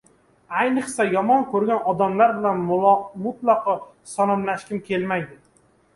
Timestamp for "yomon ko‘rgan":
1.15-1.83